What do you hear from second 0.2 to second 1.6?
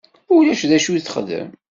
Ulac d acu i texdem.